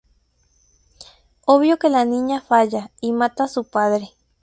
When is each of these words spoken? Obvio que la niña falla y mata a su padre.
Obvio 1.45 1.77
que 1.77 1.89
la 1.91 2.05
niña 2.05 2.41
falla 2.41 2.89
y 3.01 3.11
mata 3.11 3.43
a 3.43 3.47
su 3.47 3.65
padre. 3.65 4.09